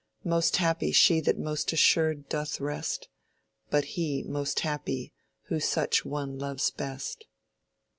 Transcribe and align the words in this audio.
Most 0.23 0.57
happy 0.57 0.91
she 0.91 1.19
that 1.21 1.37
most 1.37 1.71
assured 1.71 2.27
doth 2.27 2.59
rest, 2.59 3.07
But 3.69 3.85
he 3.85 4.23
most 4.23 4.61
happy 4.61 5.13
who 5.49 5.59
such 5.59 6.05
one 6.05 6.39
loves 6.39 6.71
best. 6.71 7.25